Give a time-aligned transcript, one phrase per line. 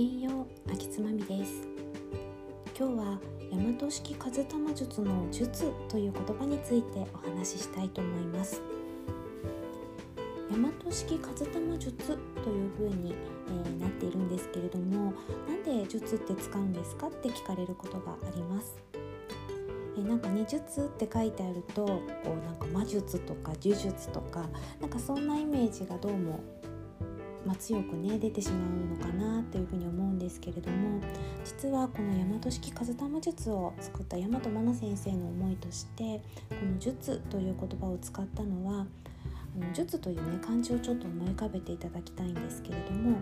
[0.00, 1.68] げんよう秋つまみです。
[2.74, 3.20] 今日は
[3.52, 8.62] 大和式風玉術の術という言葉についてお話ししたいと思います。
[10.50, 10.56] 大
[10.86, 13.14] 和式風玉術という風に、
[13.48, 15.12] えー、なっているんですけれども
[15.46, 18.78] なんで術って使うんですかって聞かれることがあります。
[19.98, 24.48] えなんかね術って書いてあるとこうなんか魔術とか呪術とか
[24.80, 26.40] なんかそんなイメージがどうも
[27.46, 31.00] まあ、強くね出てしまうのかなというふうに思うんですけれども
[31.44, 38.86] 実はこの大和式風玉術を作った大和真奈先生の思いとしてこの「術」という言葉を使ったのは
[39.56, 43.18] あの術というね漢字をちょっと思い浮かべていただきたいんですけれども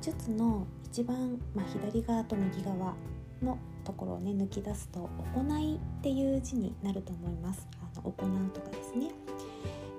[0.00, 2.94] 術の一番、まあ、左側と右側
[3.42, 7.66] のところをね抜き出すと「行い」っていう字になると思います。
[7.80, 9.10] あの行うとかですね。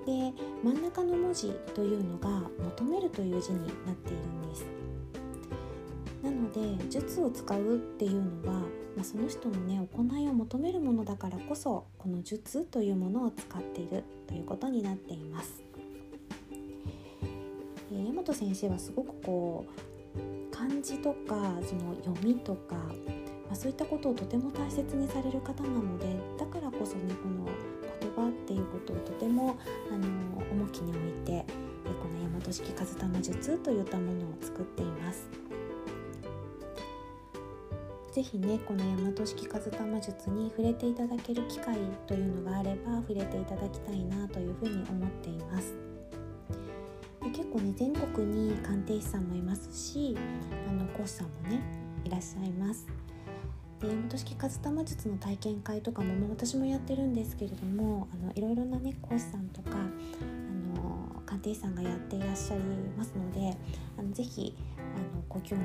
[0.04, 0.32] で
[0.64, 2.28] 真ん中の文字というのが
[2.76, 4.81] 「求める」という字になっているんです。
[6.52, 8.60] で術を使うっていうのは、
[8.96, 15.62] まあ、その人のね行いを求めるものだからこそこの術というものを使っているということになっています。
[17.90, 19.92] えー、大和先生はすごくこう
[20.50, 27.46] 漢字とかその読みとか、まあ、そういったことをとても大切にされる方なのでだからこそねこの
[28.00, 29.58] 言葉っていうことをとても
[29.90, 30.08] あの
[30.52, 31.44] 重きに置いて
[31.84, 35.51] この大和式風玉術といったものを作っています。
[38.12, 45.74] ぜひねこの大和式風玉術に触れていただける機会というのがあれば触れていただきたいなというふうに思っています。
[47.22, 50.14] で結構ね全国に鑑定士さんもいますし
[50.68, 51.62] あの講師さんもね
[52.04, 52.86] いらっしゃいます。
[53.80, 62.58] で大和式風玉術の体験会とかも、まあ、私もやってるんですけれどもあのいろいろなね講師さんとかあの鑑定士さんがやっていらっしゃい
[62.98, 63.56] ますので
[63.98, 65.62] あのぜひあのご興味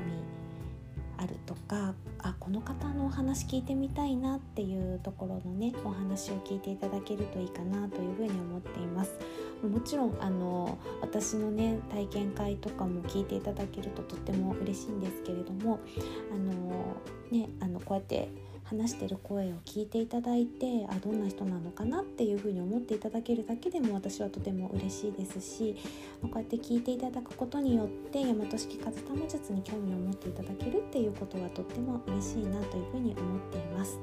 [1.18, 9.12] あるとかあこの方のお話聞いてみたいなっていうところのねお話を聞いていただけるといいかなというふうに思っています。
[9.62, 15.80] もちろんあの私のね体験会とかも聞いていただけるととっても嬉しいんですけれども
[16.32, 16.96] あの
[17.32, 18.28] ねあのこうやって
[18.68, 25.74] 話してる声を聞いていただいてあどんな人なのかなっていうふうに思っていただけるだけでも私はとても嬉しいですし
[26.20, 33.98] こうやって聞いていただくことによって大和式風玉術に興味を持っていただけるっていうことはとっても嬉しいなというふうに思っています。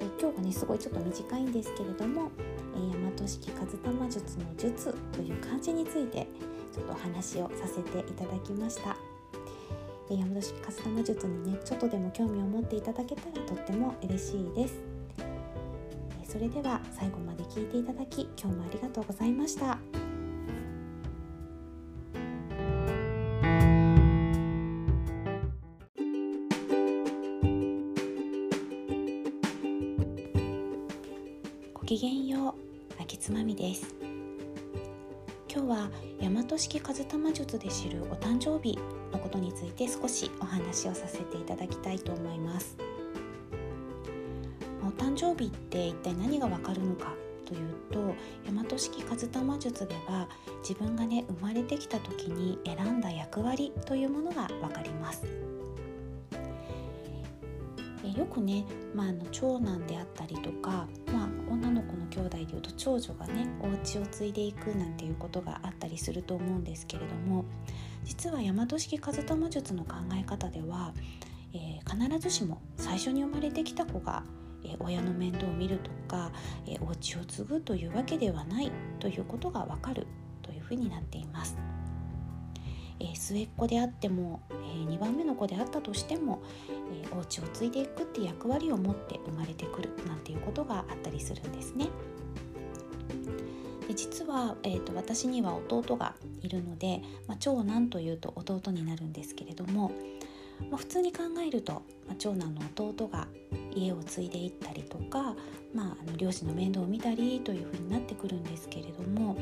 [0.00, 2.30] え今日はねすごいちょっと短いんですけれども、
[2.74, 6.26] え大和式風玉術の術という漢字について
[6.72, 9.13] ちょっとお話をさせていただきました。
[10.18, 14.74] 山田カスタム術にねちょっとでも興味を持っていただけたらとっても嬉しいです。
[16.26, 19.78] それでは最後まで聞いていただき今日もありがとうございました。
[31.72, 32.56] ごきげんよ
[32.98, 34.13] う秋つまみです。
[35.64, 38.78] 今日は大和式風玉術で知るお誕生日
[39.10, 42.76] のことについて少しお話をさせていただきたいと思います。
[44.82, 47.14] お誕生日って一体何がわかるのか
[47.46, 47.98] というと
[48.46, 50.28] 大和式風玉術では
[50.60, 55.43] 自分がね生まれてきた時に選んだ役割というものがわかります。
[58.16, 58.64] よくね、
[58.94, 67.44] まあ、あの長男であったりとか、まあ、女の子の兄弟でいうと長女がねお家を継いでいくなんていうことがあったりすると思うんですけれども
[68.04, 70.92] 実は大和式風玉術の考え方では、
[71.52, 74.22] えー、必ずしも最初に生まれてきた子が
[74.64, 76.32] え親の面倒を見るとか、
[76.66, 80.06] えお家を継ぐというわけではないということがわかる
[80.42, 81.56] というふうになっています。
[83.00, 86.42] えー、末っ子であっても、えー、2番目の子であったとしても、
[87.02, 91.88] えー、お家を継いでいくっていう役割を持って生まれてくるなんていうことがあったりするんですね。
[93.88, 99.92] で実は、えーと、私には弟がいるので、まあ、長男というと弟になるんですけれども、
[100.70, 101.72] まあ、普通に考えると、
[102.06, 103.28] まあ、長男の弟が
[103.74, 105.34] 家を継いでいったりとか、
[105.74, 109.36] まあ、あの両親の面倒を見たりというふうになってくるんですけれども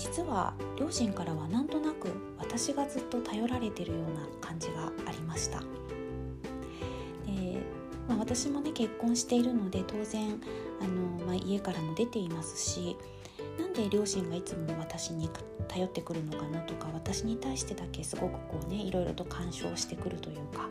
[0.00, 2.08] 実は両親からはなんとなく
[2.38, 5.60] 私がずっと頼られてるような感じがありました。
[7.26, 7.60] で
[8.08, 10.40] まあ、私もね結婚しているので当然
[10.80, 12.96] あの、まあ、家からも出ていますし
[13.58, 15.28] なんで両親がいつも私に
[15.68, 20.68] 頼ってくるのかなとか私に対してだけすごくこうねいろいろと干渉してくるというか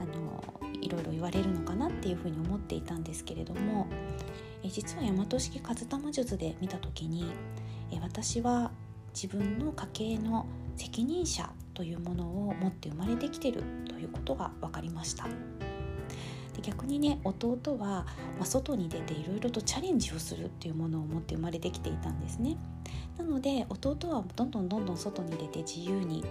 [0.00, 0.44] あの
[0.80, 3.88] いろいろ言われるのかなっていうふうに思っていたんですけれども
[4.62, 7.32] え実は大和式風玉術で見た時に
[8.02, 8.70] 私は
[9.14, 10.46] 自分の家計の
[10.76, 15.26] 責任者というものを持って生まれてきてるということが分かりました。
[16.54, 18.06] で逆にね弟は、
[18.38, 22.56] まあ、外に出ていろいろとチャレンジをするっていうものを持って生まれてきていたんですね。
[23.18, 26.24] なので弟はどんどんどんどん外に出て自由に、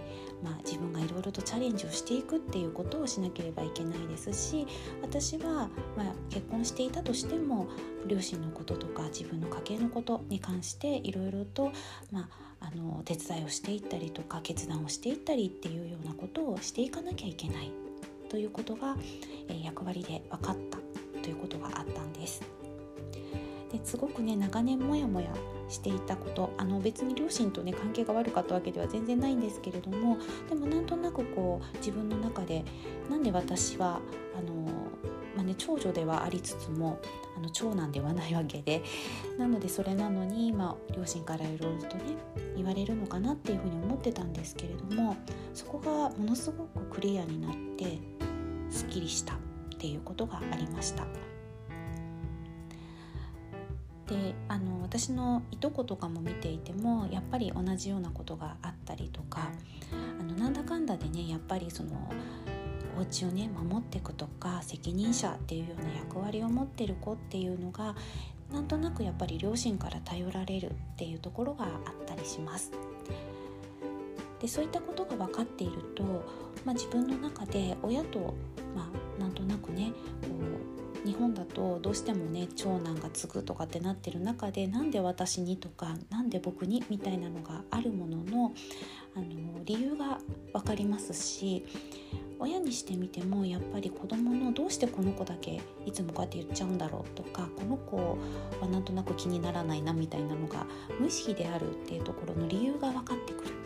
[0.43, 4.67] まあ、自分がいろいろとチャレンジをしていくっていうことをしなければいけないですし
[5.01, 7.67] 私は、まあ、結婚していたとしても
[8.05, 11.71] 両親のこととか自分の家計のことに関していろいろと、
[12.11, 12.27] ま
[12.59, 17.71] あ、あの手伝いをしていったりとか決断をしていったりっていうようなことをしていかなきゃいけない
[18.33, 18.97] ということが、
[19.47, 20.79] え、役割で分かった
[21.21, 22.41] ということがあったんです。
[23.71, 25.31] ですごくね長年モヤモヤ
[25.69, 30.17] していたことあの別に両親とね関係が悪かったわけでは全然ないんですけれども
[30.49, 32.63] でもなんとなくこう自分の中で
[33.09, 33.99] なんで私は
[34.37, 34.53] あの、
[35.35, 36.99] まあね、長女ではありつつも
[37.35, 38.83] あの長男ではないわけで
[39.39, 42.03] なのでそれなのに、まあ、両親からいろいろとね
[42.55, 45.17] 言われるのかなっていうふうに思ってたんですけれども
[45.53, 48.12] そこがものすごくクリアになって
[48.73, 49.37] すっきりしたっ
[49.77, 51.05] ていうことがありました。
[54.07, 59.49] であの私のいとことかも見ていてもやっぱり同じようなことがあったりとか
[60.19, 62.11] あのなんだかんだでねやっぱりその
[62.97, 67.95] お家をね守っていくとか責任者っていうような役割を持ってる子っていうのが
[68.51, 71.71] なんとなくやっぱり両親から頼られるっていうところがあっ
[72.05, 72.71] たりします。
[74.43, 76.03] でそういったことが分かっていると、
[76.65, 78.33] まあ、自分の中で親と、
[78.75, 80.27] まあ、なんとなくねこ
[81.05, 88.53] う日本だとどうしてもね長男が継ぐとかってなってる中でなんで私にとか何で僕にみたいなのがあるものの
[89.15, 90.19] あの理由が
[90.51, 91.65] 分かりますし
[92.39, 98.17] 親にしてみてもやっぱり子供のどうしてこの子だけいつもこうやって言っちゃうんだろうとかこの子
[98.59, 100.65] はなんとなく気にならないなみたいなのが
[100.99, 103.62] 無意識であるっていうところの理由が分かってくる。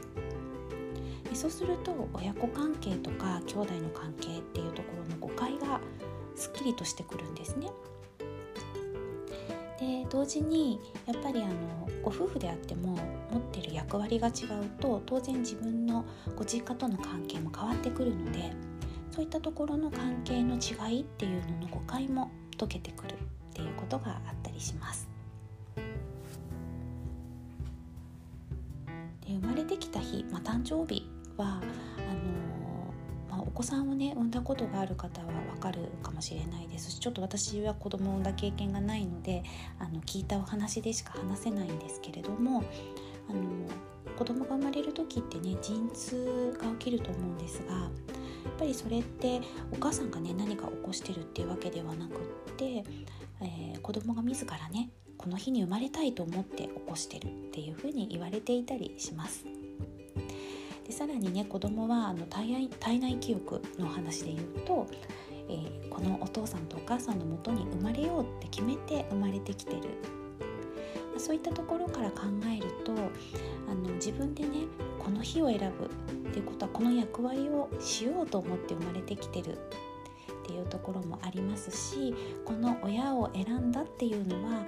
[1.38, 5.80] そうすると親子関係とか兄弟の関係っていうところの誤解が
[6.36, 7.70] すっきりとしてくるんですね。
[9.80, 11.54] で同時にやっぱりあの
[12.02, 12.98] ご夫婦であっても
[13.32, 14.34] 持ってる役割が違う
[14.80, 16.06] と当然自分の
[16.36, 18.52] ご実家との関係も変わってくるので
[19.12, 23.18] そういったところの関係の違いっていうのの誤解も解けてくるっ
[23.54, 25.08] ていうことがあったりします。
[25.76, 25.84] で
[29.34, 31.08] 生まれてきた日、まあ、誕生日
[31.38, 31.62] は
[31.98, 32.48] あの
[33.30, 39.44] まあ、お子さんをね産んだことがある方はわかるかもしれないですしちょっと私は子供を産んだ経験がないので
[39.80, 42.64] あの聞いたお話でしか話せないんですけれども
[43.30, 43.42] あの
[44.18, 47.90] 子供が生まれる時ってね陣痛が起きると思うんですがやっ
[48.58, 49.42] ぱりそれって
[49.72, 52.84] お母さんがね何か起こしてるっていうわけではなくって、
[53.42, 59.57] えー、子供が自らねこの日に生まれたいと思って起こしてるっていうふうに言われていたりします。
[60.88, 64.88] でさらにね子供はあの体体内記憶の話で言うと、
[65.50, 69.82] えー、このお父さんとお母さんのもとに生まれようって決めて生まれてきてる。
[71.14, 72.94] まそういったところから考えると
[73.70, 74.68] あの自分でね
[75.00, 75.86] この日を選ぶ
[76.30, 79.58] っていうことはこの役割をしようと思って生まれてきてるっ
[80.46, 82.14] ていうところもありますし
[82.46, 84.64] この親を選んだっていうのは、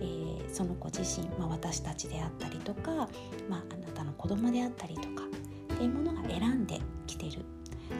[0.00, 3.08] えー、その子自身、まあ、私たちであったりとか、
[3.48, 5.17] まあ、あなたの子供であったりとか
[5.78, 7.44] っていうものが選んできてる。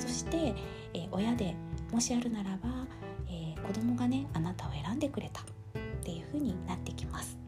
[0.00, 0.54] そして、
[0.92, 1.54] えー、親で
[1.92, 2.68] もしあるならば、
[3.28, 5.42] えー、子供がねあなたを選んでくれた。
[5.42, 5.44] っ
[6.02, 7.38] ていう風になってきます。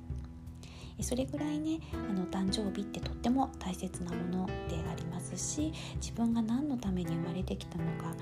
[1.01, 8.15] それぐらいねあの誕生日ってとっても大切なものでありますし自分が何のために生まれてきたのか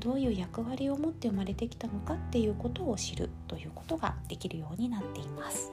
[0.00, 5.72] どういう役割を持って生まれてきたのかっていうことを知るということができるようになっています。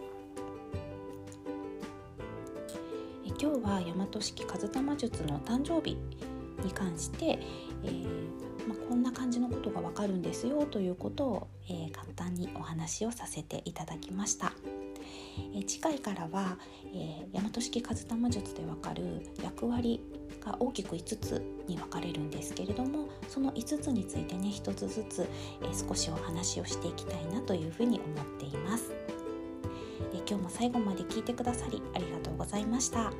[3.43, 5.97] 今日は大和式和玉術の誕生日
[6.63, 7.37] に関して、
[7.83, 8.07] えー、
[8.69, 14.53] まあ、こんな感じのことがわかるんですよということを、えー、簡単にお話をさせていただきました。
[15.53, 16.57] えー、次回からは、
[16.95, 19.99] え大和式和玉術でわかる役割
[20.39, 25.27] が大きく5つに分かれるんですけれどもその5つについてね1つずつ、
[25.61, 28.93] え少しお話をしていきたいなというふうに思っています。
[30.13, 33.11] え今日も最後まで聞いてくださりありがとうございました。